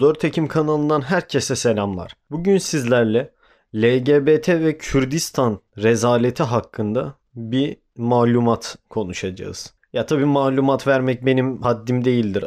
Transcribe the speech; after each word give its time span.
34 0.00 0.24
Ekim 0.24 0.48
kanalından 0.48 1.00
herkese 1.00 1.56
selamlar. 1.56 2.12
Bugün 2.30 2.58
sizlerle 2.58 3.30
LGBT 3.74 4.48
ve 4.48 4.78
Kürdistan 4.78 5.60
rezaleti 5.78 6.42
hakkında 6.42 7.14
bir 7.34 7.76
malumat 7.96 8.78
konuşacağız. 8.90 9.74
Ya 9.92 10.06
tabii 10.06 10.24
malumat 10.24 10.86
vermek 10.86 11.26
benim 11.26 11.62
haddim 11.62 12.04
değildir. 12.04 12.44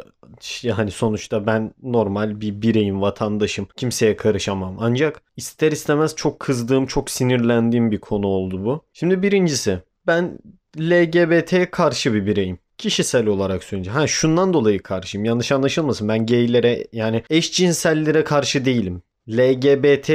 Yani 0.62 0.90
sonuçta 0.90 1.46
ben 1.46 1.74
normal 1.82 2.40
bir 2.40 2.62
bireyim, 2.62 3.00
vatandaşım. 3.00 3.68
Kimseye 3.76 4.16
karışamam. 4.16 4.76
Ancak 4.80 5.22
ister 5.36 5.72
istemez 5.72 6.16
çok 6.16 6.40
kızdığım, 6.40 6.86
çok 6.86 7.10
sinirlendiğim 7.10 7.90
bir 7.90 8.00
konu 8.00 8.26
oldu 8.26 8.64
bu. 8.64 8.84
Şimdi 8.92 9.22
birincisi 9.22 9.82
ben 10.06 10.38
LGBT'ye 10.78 11.70
karşı 11.70 12.14
bir 12.14 12.26
bireyim 12.26 12.58
kişisel 12.78 13.26
olarak 13.26 13.64
söyleyeceğim. 13.64 13.98
Ha 13.98 14.06
şundan 14.06 14.52
dolayı 14.52 14.82
karşıyım. 14.82 15.24
Yanlış 15.24 15.52
anlaşılmasın. 15.52 16.08
Ben 16.08 16.26
gaylere 16.26 16.86
yani 16.92 17.22
eşcinsellere 17.30 18.24
karşı 18.24 18.64
değilim. 18.64 19.02
LGBT 19.28 20.10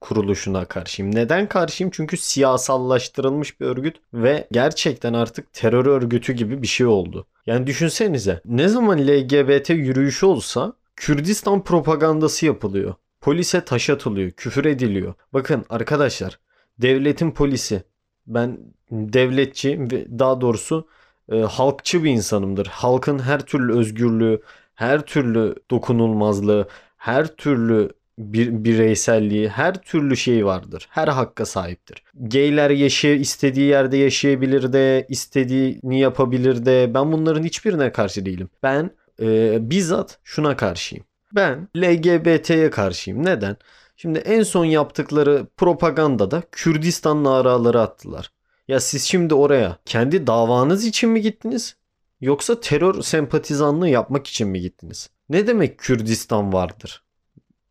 kuruluşuna 0.00 0.64
karşıyım. 0.64 1.14
Neden 1.14 1.48
karşıyım? 1.48 1.90
Çünkü 1.94 2.16
siyasallaştırılmış 2.16 3.60
bir 3.60 3.66
örgüt 3.66 3.96
ve 4.14 4.48
gerçekten 4.52 5.12
artık 5.12 5.52
terör 5.52 5.86
örgütü 5.86 6.32
gibi 6.32 6.62
bir 6.62 6.66
şey 6.66 6.86
oldu. 6.86 7.26
Yani 7.46 7.66
düşünsenize 7.66 8.40
ne 8.44 8.68
zaman 8.68 8.98
LGBT 8.98 9.70
yürüyüşü 9.70 10.26
olsa 10.26 10.72
Kürdistan 10.96 11.64
propagandası 11.64 12.46
yapılıyor. 12.46 12.94
Polise 13.20 13.64
taş 13.64 13.90
atılıyor, 13.90 14.30
küfür 14.30 14.64
ediliyor. 14.64 15.14
Bakın 15.32 15.64
arkadaşlar 15.68 16.38
devletin 16.78 17.30
polisi 17.30 17.82
ben 18.26 18.58
devletçi 18.90 19.80
ve 19.80 20.18
daha 20.18 20.40
doğrusu 20.40 20.88
e, 21.32 21.40
halkçı 21.40 22.04
bir 22.04 22.10
insanımdır. 22.10 22.66
Halkın 22.66 23.18
her 23.18 23.40
türlü 23.40 23.78
özgürlüğü, 23.78 24.42
her 24.74 25.00
türlü 25.00 25.54
dokunulmazlığı, 25.70 26.68
her 26.96 27.26
türlü 27.26 27.90
bir 28.18 28.64
bireyselliği, 28.64 29.48
her 29.48 29.74
türlü 29.74 30.16
şey 30.16 30.46
vardır. 30.46 30.88
Her 30.90 31.08
hakka 31.08 31.46
sahiptir. 31.46 32.02
Gayler 32.14 32.70
yaşay 32.70 33.20
istediği 33.20 33.66
yerde 33.66 33.96
yaşayabilir 33.96 34.72
de, 34.72 35.06
istediğini 35.08 36.00
yapabilir 36.00 36.66
de. 36.66 36.90
Ben 36.94 37.12
bunların 37.12 37.42
hiçbirine 37.42 37.92
karşı 37.92 38.26
değilim. 38.26 38.48
Ben 38.62 38.90
e, 39.20 39.58
bizzat 39.70 40.18
şuna 40.24 40.56
karşıyım. 40.56 41.04
Ben 41.32 41.68
LGBT'ye 41.76 42.70
karşıyım. 42.70 43.24
Neden? 43.24 43.56
Şimdi 43.96 44.18
en 44.18 44.42
son 44.42 44.64
yaptıkları 44.64 45.46
propagandada 45.56 46.42
Kürdistan 46.52 47.24
naraları 47.24 47.80
attılar. 47.80 48.30
Ya 48.68 48.80
siz 48.80 49.02
şimdi 49.02 49.34
oraya 49.34 49.78
kendi 49.84 50.26
davanız 50.26 50.86
için 50.86 51.10
mi 51.10 51.20
gittiniz? 51.20 51.76
Yoksa 52.20 52.60
terör 52.60 53.02
sempatizanlığı 53.02 53.88
yapmak 53.88 54.26
için 54.26 54.48
mi 54.48 54.60
gittiniz? 54.60 55.10
Ne 55.28 55.46
demek 55.46 55.78
Kürdistan 55.78 56.52
vardır? 56.52 57.02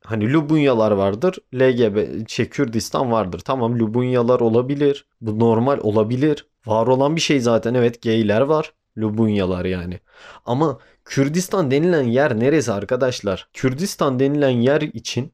Hani 0.03 0.33
Lubunyalar 0.33 0.91
vardır, 0.91 1.37
LGB 1.55 2.27
şey 2.29 2.49
Kürdistan 2.49 3.11
vardır. 3.11 3.39
Tamam 3.39 3.79
Lubunyalar 3.79 4.39
olabilir. 4.39 5.07
Bu 5.21 5.39
normal 5.39 5.79
olabilir. 5.81 6.47
Var 6.65 6.87
olan 6.87 7.15
bir 7.15 7.21
şey 7.21 7.39
zaten 7.39 7.73
evet 7.73 8.01
geyler 8.01 8.41
var. 8.41 8.73
Lubunyalar 8.97 9.65
yani. 9.65 9.99
Ama 10.45 10.79
Kürdistan 11.05 11.71
denilen 11.71 12.03
yer 12.03 12.39
neresi 12.39 12.71
arkadaşlar? 12.71 13.49
Kürdistan 13.53 14.19
denilen 14.19 14.49
yer 14.49 14.81
için 14.81 15.33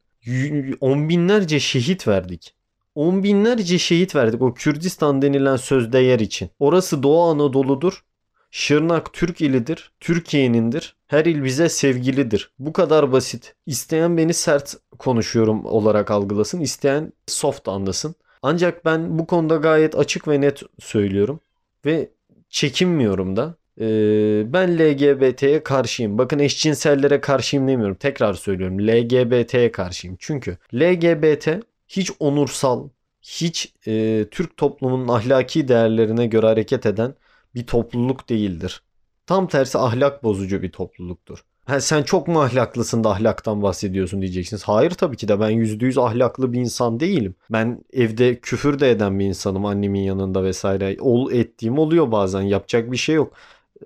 on 0.82 1.10
binlerce 1.10 1.60
şehit 1.60 2.08
verdik. 2.08 2.56
On 3.00 3.24
binlerce 3.24 3.78
şehit 3.78 4.16
verdik 4.16 4.42
o 4.42 4.54
Kürdistan 4.54 5.22
denilen 5.22 5.56
sözde 5.56 6.00
yer 6.00 6.20
için. 6.20 6.50
Orası 6.60 7.04
Doğu 7.04 7.22
Anadolu'dur. 7.22 8.04
Şırnak 8.52 9.14
Türk 9.14 9.42
ilidir. 9.42 9.92
Türkiye'nindir. 10.00 10.96
Her 11.08 11.26
il 11.26 11.44
bize 11.44 11.70
sevgilidir. 11.70 12.52
Bu 12.60 12.74
kadar 12.74 13.12
basit. 13.12 13.56
İsteyen 13.66 14.18
beni 14.18 14.34
sert 14.34 14.76
konuşuyorum 14.98 15.66
olarak 15.66 16.12
algılasın. 16.12 16.62
İsteyen 16.62 17.14
soft 17.28 17.68
anlasın. 17.68 18.16
Ancak 18.42 18.86
ben 18.86 19.20
bu 19.20 19.28
konuda 19.28 19.56
gayet 19.56 19.96
açık 19.96 20.28
ve 20.28 20.42
net 20.42 20.62
söylüyorum. 20.80 21.40
Ve 21.86 22.10
çekinmiyorum 22.50 23.36
da. 23.36 23.56
Ee, 23.82 24.44
ben 24.54 24.80
LGBT'ye 24.80 25.64
karşıyım. 25.64 26.18
Bakın 26.18 26.40
eşcinsellere 26.40 27.22
karşıyım 27.22 27.68
demiyorum. 27.68 27.96
Tekrar 27.96 28.34
söylüyorum. 28.34 28.80
LGBT'ye 28.80 29.72
karşıyım. 29.72 30.18
Çünkü 30.20 30.58
LGBT 30.74 31.69
hiç 31.90 32.12
onursal, 32.20 32.90
hiç 33.22 33.74
e, 33.88 34.26
Türk 34.32 34.58
toplumunun 34.58 35.08
ahlaki 35.08 35.68
değerlerine 35.68 36.28
göre 36.28 36.46
hareket 36.46 36.86
eden 36.86 37.16
bir 37.56 37.68
topluluk 37.68 38.30
değildir. 38.30 38.84
Tam 39.26 39.48
tersi 39.48 39.78
ahlak 39.78 40.24
bozucu 40.24 40.62
bir 40.62 40.72
topluluktur. 40.72 41.44
Ha, 41.66 41.82
sen 41.82 42.04
çok 42.04 42.28
mu 42.28 42.42
ahlaklısın 42.42 43.04
da 43.04 43.10
ahlaktan 43.10 43.62
bahsediyorsun 43.62 44.22
diyeceksiniz. 44.22 44.64
Hayır 44.64 44.92
tabii 44.92 45.18
ki 45.18 45.28
de 45.28 45.40
ben 45.40 45.50
yüzde 45.50 45.86
yüz 45.86 45.98
ahlaklı 45.98 46.54
bir 46.54 46.60
insan 46.60 47.00
değilim. 47.00 47.36
Ben 47.50 47.84
evde 47.94 48.40
küfür 48.40 48.80
de 48.80 48.92
eden 48.92 49.20
bir 49.20 49.26
insanım 49.26 49.66
annemin 49.66 50.02
yanında 50.02 50.44
vesaire. 50.44 50.98
Ol 51.00 51.32
ettiğim 51.32 51.80
oluyor 51.80 52.12
bazen 52.12 52.42
yapacak 52.42 52.92
bir 52.92 52.98
şey 52.98 53.16
yok 53.16 53.34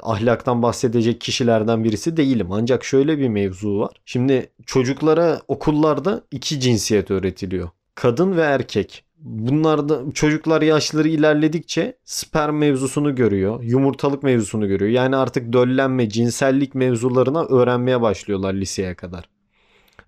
ahlaktan 0.01 0.61
bahsedecek 0.61 1.21
kişilerden 1.21 1.83
birisi 1.83 2.17
değilim. 2.17 2.47
Ancak 2.51 2.83
şöyle 2.83 3.17
bir 3.17 3.27
mevzu 3.29 3.79
var. 3.79 3.91
Şimdi 4.05 4.49
çocuklara 4.65 5.41
okullarda 5.47 6.23
iki 6.31 6.59
cinsiyet 6.59 7.11
öğretiliyor 7.11 7.69
kadın 7.95 8.37
ve 8.37 8.41
erkek. 8.41 9.05
Bunlarda 9.17 10.01
çocuklar 10.13 10.61
yaşları 10.61 11.07
ilerledikçe 11.07 11.97
sperm 12.03 12.55
mevzusunu 12.57 13.15
görüyor, 13.15 13.63
yumurtalık 13.63 14.23
mevzusunu 14.23 14.67
görüyor. 14.67 14.91
Yani 14.91 15.15
artık 15.15 15.53
döllenme, 15.53 16.09
cinsellik 16.09 16.75
mevzularına 16.75 17.43
öğrenmeye 17.43 18.01
başlıyorlar 18.01 18.53
liseye 18.53 18.95
kadar. 18.95 19.29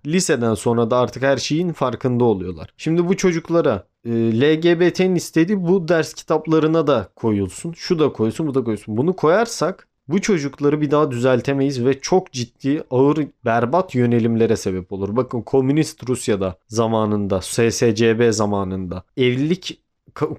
Liseden 0.06 0.54
sonra 0.54 0.90
da 0.90 0.98
artık 0.98 1.22
her 1.22 1.36
şeyin 1.36 1.72
farkında 1.72 2.24
oluyorlar. 2.24 2.68
Şimdi 2.76 3.08
bu 3.08 3.16
çocuklara 3.16 3.86
e, 4.04 4.10
LGBT'nin 4.40 5.14
istediği 5.14 5.66
bu 5.66 5.88
ders 5.88 6.14
kitaplarına 6.14 6.86
da 6.86 7.08
koyulsun. 7.16 7.72
Şu 7.72 7.98
da 7.98 8.12
koyulsun, 8.12 8.46
bu 8.46 8.54
da 8.54 8.64
koyulsun. 8.64 8.96
Bunu 8.96 9.16
koyarsak 9.16 9.88
bu 10.08 10.20
çocukları 10.20 10.80
bir 10.80 10.90
daha 10.90 11.10
düzeltemeyiz 11.10 11.84
ve 11.84 12.00
çok 12.00 12.32
ciddi 12.32 12.82
ağır 12.90 13.26
berbat 13.44 13.94
yönelimlere 13.94 14.56
sebep 14.56 14.92
olur. 14.92 15.16
Bakın 15.16 15.42
komünist 15.42 16.08
Rusya'da 16.08 16.58
zamanında 16.68 17.40
SSCB 17.40 18.32
zamanında 18.32 19.04
evlilik 19.16 19.80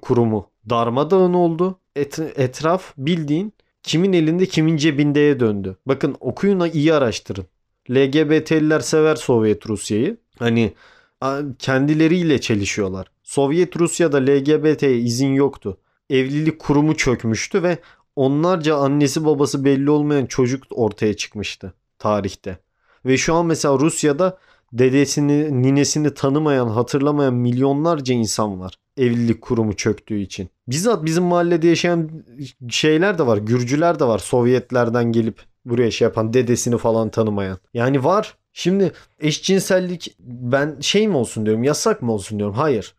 kurumu 0.02 0.50
darmadağın 0.70 1.34
oldu. 1.34 1.78
Et, 1.96 2.18
etraf 2.18 2.92
bildiğin 2.98 3.52
kimin 3.82 4.12
elinde 4.12 4.46
kimin 4.46 4.76
cebindeye 4.76 5.40
döndü. 5.40 5.76
Bakın 5.86 6.16
okuyun 6.20 6.60
iyi 6.72 6.94
araştırın. 6.94 7.46
LGBT'liler 7.90 8.80
sever 8.80 9.16
Sovyet 9.16 9.68
Rusya'yı. 9.68 10.16
Hani 10.38 10.72
kendileriyle 11.58 12.40
çelişiyorlar. 12.40 13.06
Sovyet 13.22 13.76
Rusya'da 13.76 14.16
LGBT'ye 14.16 14.98
izin 14.98 15.34
yoktu. 15.34 15.78
Evlilik 16.10 16.58
kurumu 16.58 16.96
çökmüştü 16.96 17.62
ve 17.62 17.78
onlarca 18.18 18.76
annesi 18.76 19.24
babası 19.24 19.64
belli 19.64 19.90
olmayan 19.90 20.26
çocuk 20.26 20.64
ortaya 20.70 21.16
çıkmıştı 21.16 21.72
tarihte. 21.98 22.58
Ve 23.06 23.16
şu 23.16 23.34
an 23.34 23.46
mesela 23.46 23.78
Rusya'da 23.78 24.38
dedesini, 24.72 25.62
ninesini 25.62 26.14
tanımayan, 26.14 26.68
hatırlamayan 26.68 27.34
milyonlarca 27.34 28.14
insan 28.14 28.60
var. 28.60 28.74
Evlilik 28.96 29.40
kurumu 29.40 29.76
çöktüğü 29.76 30.20
için. 30.20 30.50
Bizzat 30.68 31.04
bizim 31.04 31.24
mahallede 31.24 31.68
yaşayan 31.68 32.10
şeyler 32.68 33.18
de 33.18 33.26
var. 33.26 33.36
Gürcüler 33.36 33.98
de 33.98 34.04
var. 34.04 34.18
Sovyetlerden 34.18 35.12
gelip 35.12 35.40
buraya 35.64 35.90
şey 35.90 36.06
yapan 36.06 36.32
dedesini 36.32 36.78
falan 36.78 37.10
tanımayan. 37.10 37.58
Yani 37.74 38.04
var. 38.04 38.36
Şimdi 38.52 38.92
eşcinsellik 39.20 40.16
ben 40.18 40.76
şey 40.80 41.08
mi 41.08 41.16
olsun 41.16 41.46
diyorum 41.46 41.64
yasak 41.64 42.02
mı 42.02 42.12
olsun 42.12 42.38
diyorum. 42.38 42.54
Hayır. 42.54 42.94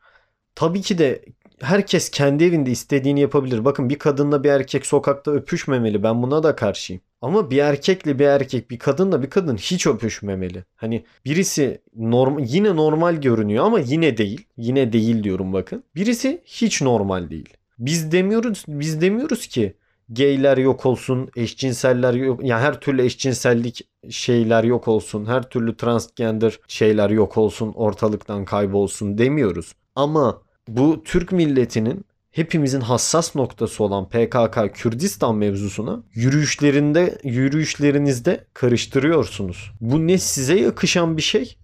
Tabii 0.55 0.81
ki 0.81 0.97
de 0.97 1.25
herkes 1.61 2.09
kendi 2.09 2.43
evinde 2.43 2.71
istediğini 2.71 3.19
yapabilir. 3.19 3.65
Bakın 3.65 3.89
bir 3.89 3.99
kadınla 3.99 4.43
bir 4.43 4.49
erkek 4.49 4.85
sokakta 4.85 5.31
öpüşmemeli. 5.31 6.03
Ben 6.03 6.21
buna 6.21 6.43
da 6.43 6.55
karşıyım. 6.55 7.01
Ama 7.21 7.51
bir 7.51 7.57
erkekle 7.57 8.19
bir 8.19 8.25
erkek, 8.25 8.71
bir 8.71 8.79
kadınla 8.79 9.23
bir 9.23 9.29
kadın 9.29 9.57
hiç 9.57 9.87
öpüşmemeli. 9.87 10.63
Hani 10.75 11.05
birisi 11.25 11.81
norm 11.95 12.39
yine 12.39 12.75
normal 12.75 13.15
görünüyor 13.15 13.65
ama 13.65 13.79
yine 13.79 14.17
değil. 14.17 14.45
Yine 14.57 14.93
değil 14.93 15.23
diyorum 15.23 15.53
bakın. 15.53 15.83
Birisi 15.95 16.41
hiç 16.45 16.81
normal 16.81 17.29
değil. 17.29 17.49
Biz 17.79 18.11
demiyoruz 18.11 18.63
biz 18.67 19.01
demiyoruz 19.01 19.47
ki 19.47 19.73
gayler 20.09 20.57
yok 20.57 20.85
olsun, 20.85 21.29
eşcinseller 21.35 22.13
yok 22.13 22.43
yani 22.43 22.61
her 22.61 22.79
türlü 22.79 23.01
eşcinsellik 23.01 23.87
şeyler 24.09 24.63
yok 24.63 24.87
olsun, 24.87 25.25
her 25.25 25.49
türlü 25.49 25.77
transgender 25.77 26.59
şeyler 26.67 27.09
yok 27.09 27.37
olsun, 27.37 27.73
ortalıktan 27.75 28.45
kaybolsun 28.45 29.17
demiyoruz. 29.17 29.73
Ama 29.95 30.41
bu 30.77 31.03
Türk 31.03 31.31
milletinin 31.31 32.05
hepimizin 32.31 32.81
hassas 32.81 33.35
noktası 33.35 33.83
olan 33.83 34.09
PKK 34.09 34.75
Kürdistan 34.75 35.35
mevzusuna 35.35 36.03
yürüyüşlerinde 36.13 37.19
yürüyüşlerinizde 37.23 38.45
karıştırıyorsunuz. 38.53 39.71
Bu 39.81 40.07
ne 40.07 40.17
size 40.17 40.59
yakışan 40.59 41.17
bir 41.17 41.21
şey 41.21 41.57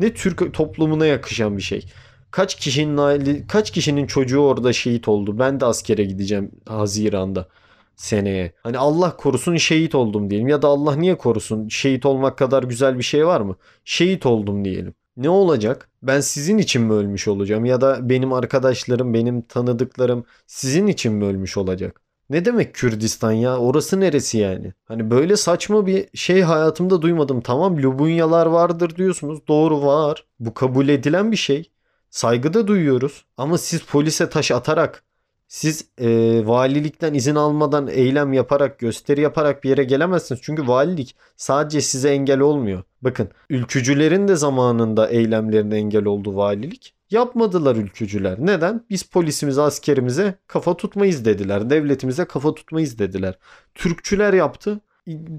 ne 0.00 0.14
Türk 0.14 0.54
toplumuna 0.54 1.06
yakışan 1.06 1.56
bir 1.56 1.62
şey. 1.62 1.86
Kaç 2.30 2.54
kişinin 2.54 3.46
kaç 3.46 3.70
kişinin 3.70 4.06
çocuğu 4.06 4.38
orada 4.38 4.72
şehit 4.72 5.08
oldu. 5.08 5.38
Ben 5.38 5.60
de 5.60 5.64
askere 5.64 6.04
gideceğim 6.04 6.50
Haziran'da. 6.66 7.48
seneye. 7.96 8.52
Hani 8.62 8.78
Allah 8.78 9.16
korusun 9.16 9.56
şehit 9.56 9.94
oldum 9.94 10.30
diyelim 10.30 10.48
ya 10.48 10.62
da 10.62 10.68
Allah 10.68 10.96
niye 10.96 11.18
korusun 11.18 11.68
şehit 11.68 12.06
olmak 12.06 12.38
kadar 12.38 12.62
güzel 12.62 12.98
bir 12.98 13.02
şey 13.02 13.26
var 13.26 13.40
mı? 13.40 13.56
Şehit 13.84 14.26
oldum 14.26 14.64
diyelim. 14.64 14.94
Ne 15.16 15.28
olacak? 15.30 15.88
Ben 16.02 16.20
sizin 16.20 16.58
için 16.58 16.82
mi 16.82 16.92
ölmüş 16.92 17.28
olacağım 17.28 17.64
ya 17.64 17.80
da 17.80 18.08
benim 18.08 18.32
arkadaşlarım, 18.32 19.14
benim 19.14 19.42
tanıdıklarım 19.42 20.24
sizin 20.46 20.86
için 20.86 21.12
mi 21.12 21.24
ölmüş 21.24 21.56
olacak? 21.56 22.00
Ne 22.30 22.44
demek 22.44 22.74
Kürdistan 22.74 23.32
ya? 23.32 23.58
Orası 23.58 24.00
neresi 24.00 24.38
yani? 24.38 24.72
Hani 24.84 25.10
böyle 25.10 25.36
saçma 25.36 25.86
bir 25.86 26.08
şey 26.14 26.42
hayatımda 26.42 27.02
duymadım. 27.02 27.40
Tamam 27.40 27.76
Lubunyalar 27.82 28.46
vardır 28.46 28.96
diyorsunuz. 28.96 29.48
Doğru 29.48 29.82
var. 29.82 30.26
Bu 30.40 30.54
kabul 30.54 30.88
edilen 30.88 31.32
bir 31.32 31.36
şey. 31.36 31.70
Saygı 32.10 32.54
da 32.54 32.66
duyuyoruz. 32.66 33.24
Ama 33.36 33.58
siz 33.58 33.82
polise 33.82 34.30
taş 34.30 34.50
atarak, 34.50 35.04
siz 35.48 35.84
e, 35.98 36.06
valilikten 36.46 37.14
izin 37.14 37.34
almadan 37.34 37.88
eylem 37.88 38.32
yaparak, 38.32 38.78
gösteri 38.78 39.20
yaparak 39.20 39.64
bir 39.64 39.70
yere 39.70 39.84
gelemezsiniz. 39.84 40.40
Çünkü 40.44 40.68
valilik 40.68 41.16
sadece 41.36 41.80
size 41.80 42.10
engel 42.10 42.40
olmuyor. 42.40 42.82
Bakın 43.02 43.28
ülkücülerin 43.50 44.28
de 44.28 44.36
zamanında 44.36 45.08
eylemlerine 45.08 45.76
engel 45.76 46.04
oldu 46.04 46.36
valilik. 46.36 46.94
Yapmadılar 47.10 47.76
ülkücüler. 47.76 48.36
Neden? 48.40 48.84
Biz 48.90 49.02
polisimize, 49.02 49.62
askerimize 49.62 50.34
kafa 50.46 50.76
tutmayız 50.76 51.24
dediler. 51.24 51.70
Devletimize 51.70 52.24
kafa 52.24 52.54
tutmayız 52.54 52.98
dediler. 52.98 53.38
Türkçüler 53.74 54.32
yaptı. 54.32 54.80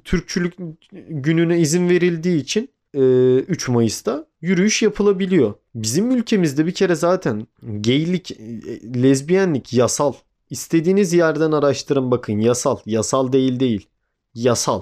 Türkçülük 0.03 0.53
gününe 1.09 1.59
izin 1.59 1.89
verildiği 1.89 2.41
için 2.41 2.69
3 2.93 3.69
Mayıs'ta 3.69 4.27
yürüyüş 4.41 4.81
yapılabiliyor. 4.81 5.53
Bizim 5.75 6.11
ülkemizde 6.11 6.65
bir 6.65 6.73
kere 6.73 6.95
zaten 6.95 7.47
geylik, 7.81 8.39
lezbiyenlik 8.95 9.73
yasal. 9.73 10.13
İstediğiniz 10.49 11.13
yerden 11.13 11.51
araştırın 11.51 12.11
bakın 12.11 12.39
yasal. 12.39 12.77
Yasal 12.85 13.31
değil 13.31 13.59
değil. 13.59 13.87
Yasal. 14.33 14.81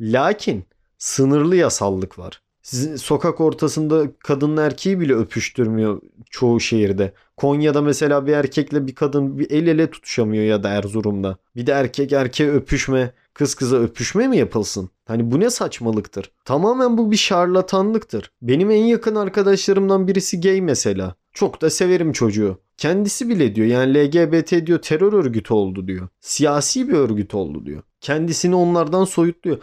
Lakin 0.00 0.64
sınırlı 0.98 1.56
yasallık 1.56 2.18
var. 2.18 2.42
Sizin 2.62 2.96
sokak 2.96 3.40
ortasında 3.40 4.06
kadın 4.18 4.56
erkeği 4.56 5.00
bile 5.00 5.14
öpüştürmüyor 5.14 6.02
çoğu 6.30 6.60
şehirde. 6.60 7.12
Konya'da 7.36 7.82
mesela 7.82 8.26
bir 8.26 8.32
erkekle 8.32 8.86
bir 8.86 8.94
kadın 8.94 9.38
bir 9.38 9.50
el 9.50 9.66
ele 9.66 9.90
tutuşamıyor 9.90 10.44
ya 10.44 10.62
da 10.62 10.68
Erzurum'da. 10.68 11.36
Bir 11.56 11.66
de 11.66 11.72
erkek 11.72 12.12
erkeğe 12.12 12.50
öpüşme, 12.50 13.12
kız 13.34 13.54
kıza 13.54 13.76
öpüşme 13.76 14.28
mi 14.28 14.36
yapılsın? 14.36 14.90
Hani 15.04 15.30
bu 15.30 15.40
ne 15.40 15.50
saçmalıktır? 15.50 16.32
Tamamen 16.44 16.98
bu 16.98 17.10
bir 17.10 17.16
şarlatanlıktır. 17.16 18.30
Benim 18.42 18.70
en 18.70 18.84
yakın 18.84 19.14
arkadaşlarımdan 19.14 20.08
birisi 20.08 20.40
gay 20.40 20.60
mesela. 20.60 21.14
Çok 21.32 21.62
da 21.62 21.70
severim 21.70 22.12
çocuğu. 22.12 22.58
Kendisi 22.76 23.28
bile 23.28 23.54
diyor 23.54 23.66
yani 23.66 23.94
LGBT 23.94 24.66
diyor 24.66 24.78
terör 24.78 25.12
örgütü 25.12 25.54
oldu 25.54 25.88
diyor. 25.88 26.08
Siyasi 26.20 26.88
bir 26.88 26.94
örgüt 26.94 27.34
oldu 27.34 27.66
diyor. 27.66 27.82
Kendisini 28.00 28.54
onlardan 28.54 29.04
soyutluyor. 29.04 29.58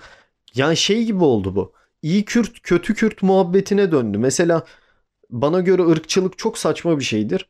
Yani 0.56 0.78
şey 0.78 1.06
gibi 1.06 1.24
oldu 1.24 1.56
bu 1.56 1.74
iyi 2.02 2.26
Kürt 2.26 2.62
kötü 2.62 2.96
Kürt 2.96 3.24
muhabbetine 3.24 3.92
döndü. 3.92 4.18
Mesela 4.18 4.64
bana 5.30 5.60
göre 5.60 5.82
ırkçılık 5.82 6.38
çok 6.38 6.58
saçma 6.58 7.00
bir 7.00 7.04
şeydir. 7.04 7.50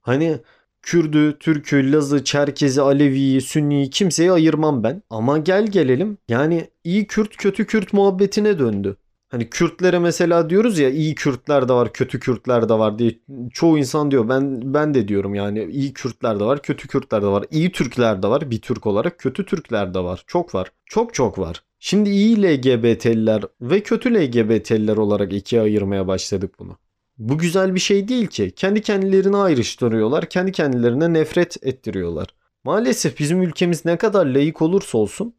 Hani 0.00 0.38
Kürdü, 0.82 1.38
Türkü, 1.38 1.92
Lazı, 1.92 2.24
Çerkezi, 2.24 2.80
Alevi'yi, 2.80 3.40
Sünni'yi 3.40 3.90
kimseyi 3.90 4.32
ayırmam 4.32 4.82
ben. 4.84 5.02
Ama 5.10 5.38
gel 5.38 5.66
gelelim 5.66 6.18
yani 6.28 6.70
iyi 6.84 7.06
Kürt 7.06 7.36
kötü 7.36 7.66
Kürt 7.66 7.92
muhabbetine 7.92 8.58
döndü. 8.58 8.96
Hani 9.32 9.50
Kürtlere 9.50 9.98
mesela 9.98 10.50
diyoruz 10.50 10.78
ya 10.78 10.90
iyi 10.90 11.14
Kürtler 11.14 11.68
de 11.68 11.72
var, 11.72 11.92
kötü 11.92 12.20
Kürtler 12.20 12.68
de 12.68 12.74
var 12.74 12.98
diye 12.98 13.18
çoğu 13.52 13.78
insan 13.78 14.10
diyor. 14.10 14.28
Ben 14.28 14.74
ben 14.74 14.94
de 14.94 15.08
diyorum 15.08 15.34
yani 15.34 15.64
iyi 15.64 15.92
Kürtler 15.92 16.40
de 16.40 16.44
var, 16.44 16.62
kötü 16.62 16.88
Kürtler 16.88 17.22
de 17.22 17.26
var. 17.26 17.44
İyi 17.50 17.72
Türkler 17.72 18.22
de 18.22 18.28
var 18.28 18.50
bir 18.50 18.60
Türk 18.60 18.86
olarak, 18.86 19.18
kötü 19.18 19.46
Türkler 19.46 19.94
de 19.94 19.98
var. 19.98 20.24
Çok 20.26 20.54
var. 20.54 20.72
Çok 20.86 21.14
çok 21.14 21.38
var. 21.38 21.62
Şimdi 21.78 22.10
iyi 22.10 22.42
LGBT'liler 22.42 23.42
ve 23.60 23.80
kötü 23.82 24.14
LGBT'liler 24.14 24.96
olarak 24.96 25.32
ikiye 25.32 25.62
ayırmaya 25.62 26.06
başladık 26.06 26.54
bunu. 26.58 26.76
Bu 27.22 27.38
güzel 27.38 27.74
bir 27.74 27.80
şey 27.80 28.08
değil 28.08 28.26
ki. 28.26 28.52
Kendi 28.56 28.82
kendilerini 28.82 29.36
ayrıştırıyorlar, 29.36 30.28
kendi 30.28 30.52
kendilerine 30.52 31.12
nefret 31.12 31.56
ettiriyorlar. 31.66 32.28
Maalesef 32.64 33.18
bizim 33.18 33.42
ülkemiz 33.42 33.84
ne 33.84 33.96
kadar 33.96 34.26
layık 34.26 34.62
olursa 34.62 34.98
olsun 34.98 35.34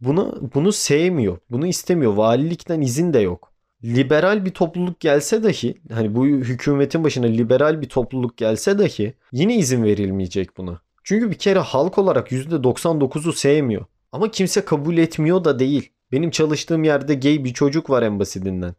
bunu 0.00 0.50
bunu 0.54 0.72
sevmiyor. 0.72 1.38
Bunu 1.50 1.66
istemiyor. 1.66 2.12
Valilikten 2.12 2.80
izin 2.80 3.12
de 3.12 3.18
yok. 3.18 3.52
Liberal 3.84 4.44
bir 4.44 4.50
topluluk 4.50 5.00
gelse 5.00 5.42
dahi 5.42 5.74
hani 5.92 6.14
bu 6.14 6.26
hükümetin 6.26 7.04
başına 7.04 7.26
liberal 7.26 7.80
bir 7.80 7.88
topluluk 7.88 8.36
gelse 8.36 8.78
dahi 8.78 9.14
yine 9.32 9.56
izin 9.56 9.84
verilmeyecek 9.84 10.56
buna. 10.56 10.80
Çünkü 11.04 11.30
bir 11.30 11.38
kere 11.38 11.58
halk 11.58 11.98
olarak 11.98 12.32
%99'u 12.32 13.32
sevmiyor. 13.32 13.84
Ama 14.12 14.30
kimse 14.30 14.64
kabul 14.64 14.98
etmiyor 14.98 15.44
da 15.44 15.58
değil. 15.58 15.92
Benim 16.12 16.30
çalıştığım 16.30 16.84
yerde 16.84 17.14
gay 17.14 17.44
bir 17.44 17.52
çocuk 17.54 17.90
var 17.90 18.02
en 18.02 18.18
basitinden. 18.18 18.74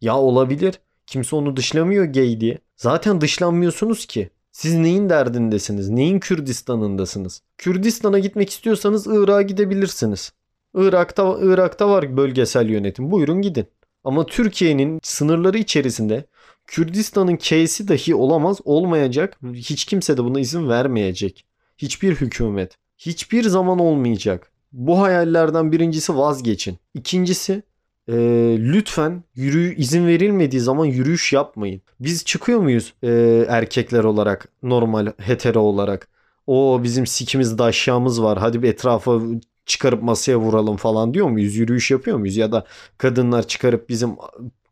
Ya 0.00 0.18
olabilir. 0.18 0.80
Kimse 1.06 1.36
onu 1.36 1.56
dışlamıyor 1.56 2.04
gay 2.04 2.40
diye. 2.40 2.58
Zaten 2.76 3.20
dışlanmıyorsunuz 3.20 4.06
ki. 4.06 4.30
Siz 4.52 4.74
neyin 4.74 5.08
derdindesiniz? 5.08 5.88
Neyin 5.88 6.20
Kürdistan'ındasınız? 6.20 7.42
Kürdistan'a 7.58 8.18
gitmek 8.18 8.50
istiyorsanız 8.50 9.06
Irak'a 9.06 9.42
gidebilirsiniz. 9.42 10.32
Irak'ta 10.74 11.38
Irak'ta 11.40 11.88
var 11.88 12.16
bölgesel 12.16 12.68
yönetim. 12.68 13.10
Buyurun 13.10 13.42
gidin. 13.42 13.66
Ama 14.04 14.26
Türkiye'nin 14.26 15.00
sınırları 15.02 15.58
içerisinde 15.58 16.24
Kürdistan'ın 16.66 17.36
K'si 17.36 17.88
dahi 17.88 18.14
olamaz, 18.14 18.58
olmayacak. 18.64 19.38
Hiç 19.54 19.84
kimse 19.84 20.16
de 20.16 20.24
buna 20.24 20.40
izin 20.40 20.68
vermeyecek. 20.68 21.44
Hiçbir 21.78 22.14
hükümet. 22.14 22.78
Hiçbir 22.98 23.42
zaman 23.44 23.78
olmayacak. 23.78 24.50
Bu 24.72 25.00
hayallerden 25.00 25.72
birincisi 25.72 26.16
vazgeçin. 26.16 26.78
İkincisi 26.94 27.62
e, 28.08 28.14
lütfen 28.58 29.24
yürü 29.34 29.74
izin 29.74 30.06
verilmediği 30.06 30.60
zaman 30.60 30.84
yürüyüş 30.84 31.32
yapmayın. 31.32 31.82
Biz 32.00 32.24
çıkıyor 32.24 32.60
muyuz 32.60 32.94
e, 33.02 33.44
erkekler 33.48 34.04
olarak 34.04 34.48
normal 34.62 35.12
hetero 35.18 35.60
olarak? 35.60 36.08
O 36.46 36.80
bizim 36.82 37.06
sikimiz 37.06 37.58
daşyamız 37.58 38.22
var. 38.22 38.38
Hadi 38.38 38.62
bir 38.62 38.68
etrafa 38.68 39.20
çıkarıp 39.66 40.02
masaya 40.02 40.36
vuralım 40.36 40.76
falan 40.76 41.14
diyor 41.14 41.28
muyuz? 41.28 41.56
Yürüyüş 41.56 41.90
yapıyor 41.90 42.18
muyuz? 42.18 42.36
Ya 42.36 42.52
da 42.52 42.64
kadınlar 42.98 43.46
çıkarıp 43.46 43.88
bizim 43.88 44.10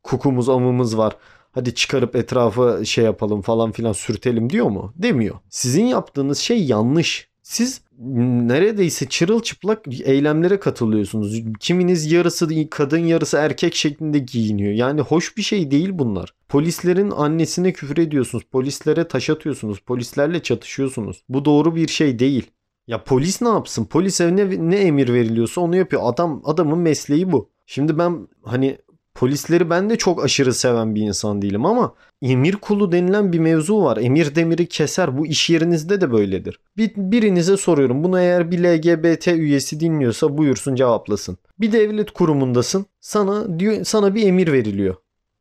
kukumuz 0.02 0.48
amımız 0.48 0.98
var. 0.98 1.16
Hadi 1.52 1.74
çıkarıp 1.74 2.16
etrafa 2.16 2.84
şey 2.84 3.04
yapalım 3.04 3.42
falan 3.42 3.72
filan 3.72 3.92
sürtelim 3.92 4.50
diyor 4.50 4.66
mu? 4.66 4.92
Demiyor. 4.96 5.36
Sizin 5.50 5.84
yaptığınız 5.84 6.38
şey 6.38 6.64
yanlış. 6.64 7.28
Siz 7.44 7.80
neredeyse 8.48 9.08
çırılçıplak 9.08 9.86
eylemlere 10.04 10.60
katılıyorsunuz. 10.60 11.42
Kiminiz 11.60 12.12
yarısı 12.12 12.68
kadın 12.70 12.98
yarısı 12.98 13.36
erkek 13.36 13.74
şeklinde 13.74 14.18
giyiniyor. 14.18 14.72
Yani 14.72 15.00
hoş 15.00 15.36
bir 15.36 15.42
şey 15.42 15.70
değil 15.70 15.90
bunlar. 15.92 16.34
Polislerin 16.48 17.10
annesine 17.10 17.72
küfür 17.72 17.96
ediyorsunuz. 17.98 18.44
Polislere 18.44 19.08
taş 19.08 19.30
atıyorsunuz. 19.30 19.78
Polislerle 19.78 20.42
çatışıyorsunuz. 20.42 21.24
Bu 21.28 21.44
doğru 21.44 21.76
bir 21.76 21.88
şey 21.88 22.18
değil. 22.18 22.50
Ya 22.86 23.04
polis 23.04 23.42
ne 23.42 23.48
yapsın? 23.48 23.84
Polise 23.84 24.36
ne, 24.36 24.70
ne 24.70 24.76
emir 24.76 25.12
veriliyorsa 25.12 25.60
onu 25.60 25.76
yapıyor. 25.76 26.02
Adam 26.04 26.42
adamın 26.44 26.78
mesleği 26.78 27.32
bu. 27.32 27.50
Şimdi 27.66 27.98
ben 27.98 28.28
hani 28.42 28.78
Polisleri 29.14 29.70
ben 29.70 29.90
de 29.90 29.96
çok 29.96 30.24
aşırı 30.24 30.54
seven 30.54 30.94
bir 30.94 31.00
insan 31.00 31.42
değilim 31.42 31.66
ama 31.66 31.94
emir 32.22 32.52
kulu 32.56 32.92
denilen 32.92 33.32
bir 33.32 33.38
mevzu 33.38 33.82
var. 33.82 33.96
Emir 33.96 34.34
demiri 34.34 34.66
keser. 34.68 35.18
Bu 35.18 35.26
iş 35.26 35.50
yerinizde 35.50 36.00
de 36.00 36.12
böyledir. 36.12 36.60
Bir, 36.76 36.92
birinize 36.96 37.56
soruyorum. 37.56 38.04
Bunu 38.04 38.20
eğer 38.20 38.50
bir 38.50 38.64
LGBT 38.64 39.28
üyesi 39.28 39.80
dinliyorsa 39.80 40.38
buyursun 40.38 40.74
cevaplasın. 40.74 41.38
Bir 41.60 41.72
devlet 41.72 42.10
kurumundasın. 42.10 42.86
Sana 43.00 43.58
diyor 43.58 43.84
sana 43.84 44.14
bir 44.14 44.26
emir 44.26 44.52
veriliyor. 44.52 44.94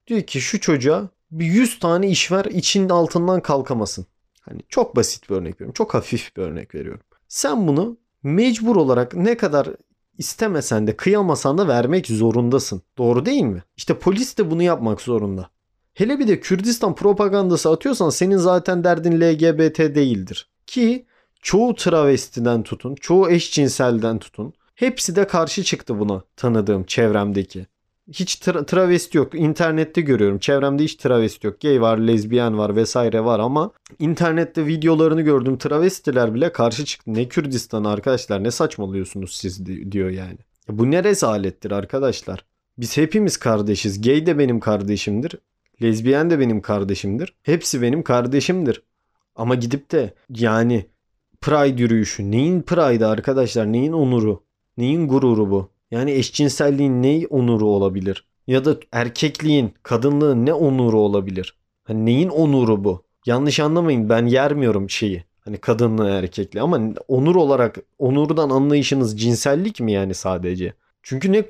Diyor 0.07 0.21
ki 0.21 0.41
şu 0.41 0.59
çocuğa 0.59 1.09
bir 1.31 1.45
100 1.45 1.79
tane 1.79 2.07
iş 2.07 2.31
ver 2.31 2.45
için 2.45 2.89
altından 2.89 3.41
kalkamasın. 3.41 4.05
Hani 4.41 4.61
çok 4.69 4.95
basit 4.95 5.29
bir 5.29 5.35
örnek 5.35 5.55
veriyorum. 5.55 5.73
Çok 5.73 5.93
hafif 5.93 6.37
bir 6.37 6.41
örnek 6.41 6.75
veriyorum. 6.75 7.01
Sen 7.27 7.67
bunu 7.67 7.97
mecbur 8.23 8.75
olarak 8.75 9.15
ne 9.15 9.37
kadar 9.37 9.69
istemesen 10.17 10.87
de 10.87 10.95
kıyamasan 10.95 11.57
da 11.57 11.67
vermek 11.67 12.07
zorundasın. 12.07 12.81
Doğru 12.97 13.25
değil 13.25 13.43
mi? 13.43 13.63
İşte 13.77 13.99
polis 13.99 14.37
de 14.37 14.51
bunu 14.51 14.63
yapmak 14.63 15.01
zorunda. 15.01 15.49
Hele 15.93 16.19
bir 16.19 16.27
de 16.27 16.39
Kürdistan 16.39 16.95
propagandası 16.95 17.69
atıyorsan 17.69 18.09
senin 18.09 18.37
zaten 18.37 18.83
derdin 18.83 19.21
LGBT 19.21 19.79
değildir. 19.79 20.49
Ki 20.67 21.05
çoğu 21.41 21.75
travestiden 21.75 22.63
tutun, 22.63 22.95
çoğu 22.95 23.29
eşcinselden 23.29 24.19
tutun. 24.19 24.53
Hepsi 24.75 25.15
de 25.15 25.27
karşı 25.27 25.63
çıktı 25.63 25.99
buna 25.99 26.23
tanıdığım 26.35 26.83
çevremdeki. 26.83 27.67
Hiç 28.11 28.35
tra- 28.35 28.65
travesti 28.65 29.17
yok. 29.17 29.35
İnternette 29.35 30.01
görüyorum. 30.01 30.39
Çevremde 30.39 30.83
hiç 30.83 30.95
travesti 30.95 31.47
yok. 31.47 31.61
Gay 31.61 31.81
var, 31.81 31.97
lezbiyen 31.97 32.57
var 32.57 32.75
vesaire 32.75 33.23
var 33.25 33.39
ama 33.39 33.71
internette 33.99 34.65
videolarını 34.65 35.21
gördüm. 35.21 35.57
Travestiler 35.57 36.33
bile 36.33 36.51
karşı 36.51 36.85
çıktı. 36.85 37.13
Ne 37.13 37.27
Kürdistan 37.27 37.83
arkadaşlar 37.83 38.43
ne 38.43 38.51
saçmalıyorsunuz 38.51 39.35
siz 39.35 39.65
diyor 39.65 40.09
yani. 40.09 40.37
Bu 40.69 40.91
ne 40.91 41.03
rezalettir 41.03 41.71
arkadaşlar. 41.71 42.45
Biz 42.77 42.97
hepimiz 42.97 43.37
kardeşiz. 43.37 44.01
Gay 44.01 44.25
de 44.25 44.39
benim 44.39 44.59
kardeşimdir. 44.59 45.35
Lezbiyen 45.81 46.29
de 46.29 46.39
benim 46.39 46.61
kardeşimdir. 46.61 47.35
Hepsi 47.43 47.81
benim 47.81 48.03
kardeşimdir. 48.03 48.83
Ama 49.35 49.55
gidip 49.55 49.91
de 49.91 50.13
yani 50.29 50.85
Pride 51.41 51.81
yürüyüşü. 51.81 52.31
Neyin 52.31 52.61
Pride 52.61 53.05
arkadaşlar? 53.05 53.71
Neyin 53.71 53.93
onuru? 53.93 54.43
Neyin 54.77 55.07
gururu 55.07 55.51
bu? 55.51 55.72
Yani 55.93 56.11
eşcinselliğin 56.11 57.03
ne 57.03 57.27
onuru 57.29 57.65
olabilir? 57.67 58.25
Ya 58.47 58.65
da 58.65 58.77
erkekliğin, 58.91 59.73
kadınlığın 59.83 60.45
ne 60.45 60.53
onuru 60.53 60.99
olabilir? 60.99 61.57
Hani 61.83 62.05
neyin 62.05 62.29
onuru 62.29 62.83
bu? 62.83 63.03
Yanlış 63.25 63.59
anlamayın 63.59 64.09
ben 64.09 64.25
yermiyorum 64.25 64.89
şeyi. 64.89 65.23
Hani 65.39 65.57
kadınlığı 65.57 66.09
erkekliği 66.09 66.61
ama 66.61 66.79
onur 67.07 67.35
olarak 67.35 67.77
onurdan 67.99 68.49
anlayışınız 68.49 69.19
cinsellik 69.19 69.79
mi 69.79 69.91
yani 69.91 70.13
sadece? 70.13 70.73
Çünkü 71.03 71.31
ne 71.31 71.43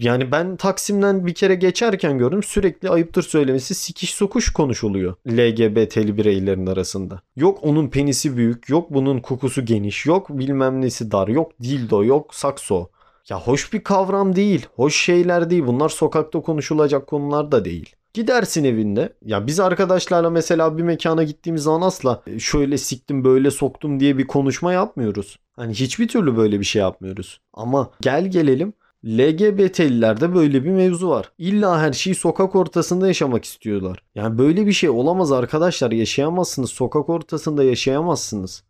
yani 0.00 0.32
ben 0.32 0.56
Taksim'den 0.56 1.26
bir 1.26 1.34
kere 1.34 1.54
geçerken 1.54 2.18
gördüm 2.18 2.42
sürekli 2.42 2.90
ayıptır 2.90 3.22
söylemesi 3.22 3.74
sikiş 3.74 4.14
sokuş 4.14 4.52
konuşuluyor 4.52 5.14
LGBT'li 5.28 6.16
bireylerin 6.16 6.66
arasında. 6.66 7.20
Yok 7.36 7.58
onun 7.62 7.88
penisi 7.88 8.36
büyük, 8.36 8.68
yok 8.68 8.90
bunun 8.90 9.18
kokusu 9.18 9.64
geniş, 9.64 10.06
yok 10.06 10.28
bilmem 10.30 10.80
nesi 10.80 11.10
dar, 11.10 11.28
yok 11.28 11.52
dildo, 11.62 12.04
yok 12.04 12.34
sakso. 12.34 12.88
Ya 13.28 13.40
hoş 13.40 13.72
bir 13.72 13.84
kavram 13.84 14.36
değil, 14.36 14.66
hoş 14.76 14.96
şeyler 14.96 15.50
değil. 15.50 15.66
Bunlar 15.66 15.88
sokakta 15.88 16.40
konuşulacak 16.40 17.06
konular 17.06 17.52
da 17.52 17.64
değil. 17.64 17.96
Gidersin 18.14 18.64
evinde. 18.64 19.12
Ya 19.24 19.46
biz 19.46 19.60
arkadaşlarla 19.60 20.30
mesela 20.30 20.78
bir 20.78 20.82
mekana 20.82 21.22
gittiğimiz 21.22 21.62
zaman 21.62 21.86
asla 21.86 22.22
şöyle 22.38 22.78
siktim 22.78 23.24
böyle 23.24 23.50
soktum 23.50 24.00
diye 24.00 24.18
bir 24.18 24.26
konuşma 24.26 24.72
yapmıyoruz. 24.72 25.38
Hani 25.56 25.74
hiçbir 25.74 26.08
türlü 26.08 26.36
böyle 26.36 26.60
bir 26.60 26.64
şey 26.64 26.82
yapmıyoruz. 26.82 27.40
Ama 27.54 27.90
gel 28.00 28.26
gelelim 28.30 28.72
LGBT'lilerde 29.04 30.34
böyle 30.34 30.64
bir 30.64 30.70
mevzu 30.70 31.08
var. 31.08 31.32
İlla 31.38 31.80
her 31.80 31.92
şeyi 31.92 32.14
sokak 32.14 32.56
ortasında 32.56 33.06
yaşamak 33.06 33.44
istiyorlar. 33.44 34.02
Yani 34.14 34.38
böyle 34.38 34.66
bir 34.66 34.72
şey 34.72 34.90
olamaz 34.90 35.32
arkadaşlar. 35.32 35.90
Yaşayamazsınız. 35.90 36.70
Sokak 36.70 37.08
ortasında 37.08 37.64
yaşayamazsınız. 37.64 38.64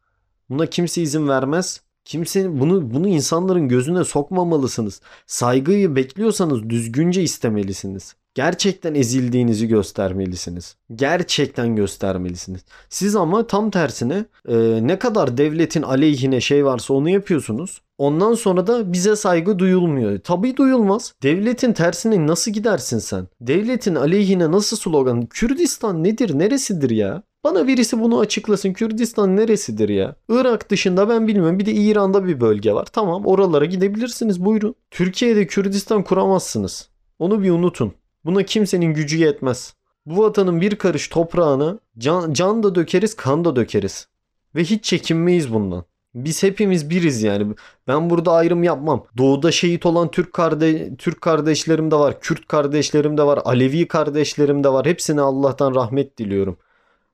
Buna 0.50 0.66
kimse 0.66 1.02
izin 1.02 1.28
vermez. 1.28 1.80
Kimsenin 2.10 2.60
bunu 2.60 2.94
bunu 2.94 3.08
insanların 3.08 3.68
gözüne 3.68 4.04
sokmamalısınız. 4.04 5.00
Saygıyı 5.26 5.96
bekliyorsanız 5.96 6.70
düzgünce 6.70 7.22
istemelisiniz. 7.22 8.14
Gerçekten 8.34 8.94
ezildiğinizi 8.94 9.68
göstermelisiniz. 9.68 10.76
Gerçekten 10.94 11.76
göstermelisiniz. 11.76 12.60
Siz 12.88 13.16
ama 13.16 13.46
tam 13.46 13.70
tersine 13.70 14.24
e, 14.48 14.56
ne 14.82 14.98
kadar 14.98 15.36
devletin 15.36 15.82
aleyhine 15.82 16.40
şey 16.40 16.64
varsa 16.64 16.94
onu 16.94 17.08
yapıyorsunuz. 17.08 17.82
Ondan 17.98 18.34
sonra 18.34 18.66
da 18.66 18.92
bize 18.92 19.16
saygı 19.16 19.58
duyulmuyor. 19.58 20.18
Tabii 20.18 20.56
duyulmaz. 20.56 21.14
Devletin 21.22 21.72
tersine 21.72 22.26
nasıl 22.26 22.50
gidersin 22.50 22.98
sen? 22.98 23.28
Devletin 23.40 23.94
aleyhine 23.94 24.52
nasıl 24.52 24.76
slogan? 24.76 25.26
Kürdistan 25.26 26.04
nedir? 26.04 26.38
Neresidir 26.38 26.90
ya? 26.90 27.22
Bana 27.44 27.66
birisi 27.66 28.00
bunu 28.00 28.18
açıklasın. 28.18 28.73
Kürdistan 28.73 29.37
neresidir 29.37 29.88
ya? 29.88 30.16
Irak 30.28 30.70
dışında 30.70 31.09
ben 31.09 31.28
bilmiyorum. 31.28 31.59
Bir 31.59 31.66
de 31.66 31.73
İran'da 31.73 32.26
bir 32.26 32.40
bölge 32.40 32.73
var. 32.73 32.88
Tamam 32.92 33.26
oralara 33.26 33.64
gidebilirsiniz 33.64 34.44
buyurun. 34.44 34.75
Türkiye'de 34.90 35.47
Kürdistan 35.47 36.02
kuramazsınız. 36.02 36.88
Onu 37.18 37.42
bir 37.42 37.50
unutun. 37.50 37.92
Buna 38.25 38.42
kimsenin 38.42 38.94
gücü 38.94 39.16
yetmez. 39.16 39.75
Bu 40.06 40.23
vatanın 40.23 40.61
bir 40.61 40.76
karış 40.76 41.09
toprağını 41.09 41.78
can, 41.99 42.32
can 42.32 42.62
da 42.62 42.75
dökeriz, 42.75 43.16
kan 43.16 43.44
da 43.44 43.56
dökeriz. 43.56 44.09
Ve 44.54 44.64
hiç 44.64 44.85
çekinmeyiz 44.85 45.52
bundan. 45.52 45.85
Biz 46.14 46.42
hepimiz 46.42 46.90
biriz 46.90 47.23
yani. 47.23 47.54
Ben 47.88 48.11
burada 48.11 48.32
ayrım 48.32 48.62
yapmam. 48.62 49.04
Doğuda 49.18 49.52
şehit 49.52 49.87
olan 49.87 50.11
Türk 50.11 50.32
kardeş 50.32 50.82
Türk 50.99 51.20
kardeşlerim 51.20 51.90
de 51.90 51.97
var, 51.97 52.20
Kürt 52.20 52.47
kardeşlerim 52.47 53.18
de 53.18 53.23
var, 53.23 53.40
Alevi 53.44 53.88
kardeşlerim 53.88 54.64
de 54.64 54.68
var. 54.68 54.87
Hepsine 54.87 55.20
Allah'tan 55.20 55.75
rahmet 55.75 56.18
diliyorum. 56.18 56.56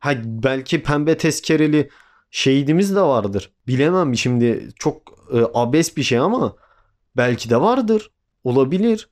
Ha 0.07 0.15
belki 0.25 0.83
pembe 0.83 1.17
tezkereli 1.17 1.91
şehidimiz 2.31 2.97
de 2.97 3.01
vardır. 3.01 3.53
Bilemem 3.69 4.17
şimdi 4.17 4.69
çok 4.77 5.03
e, 5.33 5.39
abes 5.55 5.97
bir 5.97 6.03
şey 6.03 6.19
ama 6.19 6.57
belki 7.17 7.51
de 7.51 7.61
vardır. 7.61 8.11
Olabilir. 8.45 9.09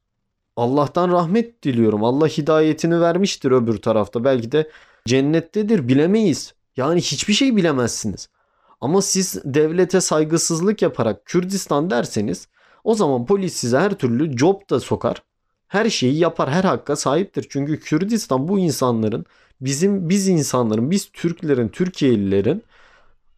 Allah'tan 0.57 1.13
rahmet 1.13 1.63
diliyorum. 1.63 2.05
Allah 2.05 2.29
hidayetini 2.29 3.01
vermiştir 3.01 3.51
öbür 3.51 3.77
tarafta. 3.77 4.25
Belki 4.25 4.53
de 4.53 4.71
cennettedir 5.07 5.89
bilemeyiz. 5.89 6.55
Yani 6.77 7.01
hiçbir 7.01 7.35
şey 7.35 7.57
bilemezsiniz. 7.57 8.29
Ama 8.81 9.03
siz 9.03 9.41
devlete 9.45 10.01
saygısızlık 10.01 10.83
yaparak 10.83 11.27
Kürdistan 11.27 11.91
derseniz 11.91 12.49
o 12.85 12.95
zaman 12.95 13.27
polis 13.27 13.55
size 13.55 13.79
her 13.79 13.95
türlü 13.95 14.39
job 14.39 14.71
da 14.71 14.81
sokar. 14.81 15.23
Her 15.75 15.91
şeyi 15.91 16.19
yapar, 16.19 16.51
her 16.51 16.65
hakka 16.65 16.97
sahiptir. 16.97 17.47
Çünkü 17.51 17.81
Kürdistan 17.81 18.49
bu 18.49 18.59
insanların, 18.59 19.27
bizim 19.61 20.09
biz 20.09 20.29
insanların, 20.29 20.91
biz 20.91 21.11
Türklerin, 21.13 21.69
Türkiye'lilerin 21.69 22.63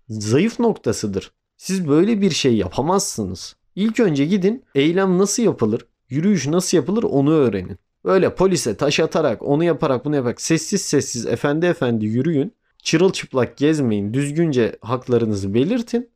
zayıf 0.09 0.61
noktasıdır. 0.61 1.33
Siz 1.57 1.89
böyle 1.89 2.21
bir 2.21 2.31
şey 2.31 2.57
yapamazsınız. 2.57 3.57
İlk 3.75 4.01
önce 4.01 4.25
gidin 4.25 4.65
eylem 4.75 5.19
nasıl 5.19 5.43
yapılır? 5.43 5.87
Yürüyüş 6.09 6.47
nasıl 6.47 6.77
yapılır 6.77 7.03
onu 7.03 7.33
öğrenin. 7.33 7.79
Öyle 8.05 8.35
polise 8.35 8.77
taş 8.77 9.01
atarak 9.01 9.43
onu 9.43 9.65
yaparak 9.65 10.05
bunu 10.05 10.17
yaparak 10.17 10.41
sessiz 10.41 10.83
sessiz 10.83 11.27
efendi 11.27 11.67
efendi 11.67 12.07
yürüyün. 12.07 12.53
Çırılçıplak 12.83 13.57
gezmeyin. 13.57 14.15
Düzgünce 14.15 14.77
haklarınızı 14.81 15.55
belirtin. 15.55 16.11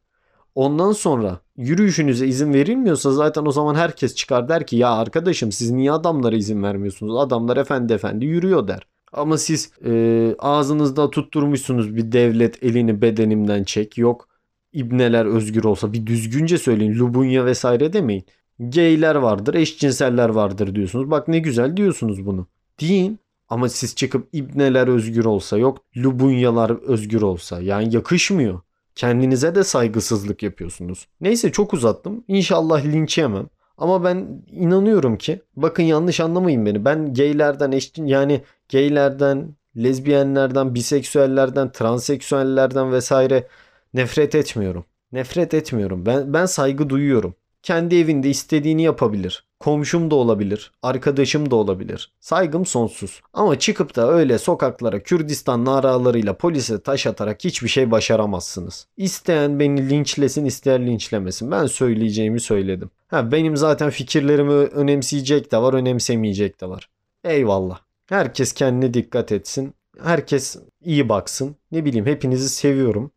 Ondan 0.55 0.93
sonra 0.93 1.41
yürüyüşünüze 1.61 2.27
izin 2.27 2.55
verilmiyorsa 2.55 3.13
zaten 3.13 3.47
o 3.47 3.53
zaman 3.53 3.75
herkes 3.75 4.15
çıkar 4.15 4.49
der 4.49 4.67
ki 4.67 4.77
ya 4.77 4.91
arkadaşım 4.91 5.53
siz 5.53 5.71
niye 5.71 5.93
adamlara 5.93 6.37
izin 6.37 6.63
vermiyorsunuz? 6.63 7.17
Adamlar 7.17 7.57
efendi 7.57 7.93
efendi 7.93 8.25
yürüyor 8.25 8.69
der. 8.69 8.87
Ama 9.13 9.39
siz 9.39 9.73
e, 9.85 10.35
ağzınızda 10.39 11.11
tutturmuşsunuz 11.11 11.97
bir 11.97 12.13
devlet 12.13 12.63
elini 12.63 13.03
bedenimden 13.03 13.65
çek. 13.65 13.99
Yok 13.99 14.29
ibneler 14.73 15.27
özgür 15.27 15.65
olsa 15.65 15.93
bir 15.93 16.07
düzgünce 16.07 16.59
söyleyin. 16.59 16.99
Lubunya 16.99 17.45
vesaire 17.45 17.93
demeyin 17.93 18.25
gayler 18.59 19.15
vardır, 19.15 19.55
eşcinseller 19.55 20.29
vardır 20.29 20.75
diyorsunuz. 20.75 21.11
Bak 21.11 21.29
ne 21.29 21.39
güzel 21.39 21.77
diyorsunuz 21.77 22.27
bunu. 22.27 22.47
Deyin 22.81 23.19
ama 23.49 23.69
siz 23.69 23.95
çıkıp 23.95 24.29
ibneler 24.33 24.89
özgür 24.89 25.25
olsa 25.25 25.59
yok 25.59 25.79
lubunyalar 25.97 26.71
özgür 26.71 27.23
olsa 27.23 27.61
yani 27.61 27.95
yakışmıyor. 27.95 28.61
Kendinize 29.01 29.55
de 29.55 29.65
saygısızlık 29.65 30.43
yapıyorsunuz. 30.43 31.07
Neyse 31.21 31.53
çok 31.53 31.75
uzattım. 31.75 32.25
İnşallah 32.29 32.85
linç 32.85 33.19
yemem. 33.19 33.47
Ama 33.79 34.05
ben 34.05 34.43
inanıyorum 34.51 35.19
ki 35.19 35.43
bakın 35.57 35.83
yanlış 35.83 36.21
anlamayın 36.21 36.67
beni. 36.67 36.85
Ben 36.85 37.15
gaylerden 37.15 37.73
eşcin 37.73 38.07
yani 38.07 38.43
gaylerden, 38.73 39.55
lezbiyenlerden, 39.77 40.75
biseksüellerden, 40.75 41.73
transseksüellerden 41.73 42.93
vesaire 42.93 43.49
nefret 43.95 44.35
etmiyorum. 44.35 44.85
Nefret 45.13 45.55
etmiyorum. 45.55 46.07
Ben 46.07 46.33
ben 46.33 46.47
saygı 46.47 46.91
duyuyorum. 46.91 47.35
Kendi 47.63 47.97
evinde 47.97 48.31
istediğini 48.31 48.83
yapabilir. 48.83 49.45
Komşum 49.61 50.11
da 50.11 50.15
olabilir, 50.15 50.73
arkadaşım 50.83 51.51
da 51.51 51.57
olabilir. 51.57 52.13
Saygım 52.21 52.67
sonsuz. 52.67 53.21
Ama 53.35 53.59
çıkıp 53.59 53.97
da 53.97 54.13
öyle 54.13 54.39
sokaklara 54.39 55.03
Kürdistan 55.03 55.65
naralarıyla 55.65 56.37
polise 56.37 56.83
taş 56.83 57.07
atarak 57.07 57.45
hiçbir 57.45 57.69
şey 57.69 57.91
başaramazsınız. 57.91 58.87
İsteyen 58.97 59.61
beni 59.61 59.91
linçlesin, 59.91 60.45
isteyen 60.45 60.87
linçlemesin. 60.87 61.51
Ben 61.51 61.67
söyleyeceğimi 61.67 62.41
söyledim. 62.41 62.91
Ha 63.09 63.33
benim 63.33 63.57
zaten 63.57 63.91
fikirlerimi 63.91 64.53
önemseyecek 64.53 65.53
de 65.53 65.59
var, 65.59 65.75
önemsemeyecek 65.75 66.61
de 66.61 66.69
var. 66.69 66.89
Eyvallah. 67.25 67.81
Herkes 68.07 68.53
kendine 68.53 68.95
dikkat 68.95 69.33
etsin. 69.33 69.75
Herkes 70.03 70.57
iyi 70.85 71.09
baksın. 71.09 71.57
Ne 71.73 71.85
bileyim 71.85 72.07
hepinizi 72.07 72.49
seviyorum. 72.49 73.11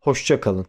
Hoşça 0.00 0.40
kalın. 0.40 0.66